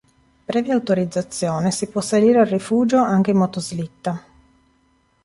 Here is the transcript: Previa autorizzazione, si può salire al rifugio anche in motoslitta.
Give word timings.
Previa 0.45 0.73
autorizzazione, 0.73 1.69
si 1.69 1.85
può 1.87 2.01
salire 2.01 2.39
al 2.39 2.47
rifugio 2.47 2.97
anche 2.97 3.29
in 3.29 3.37
motoslitta. 3.37 4.23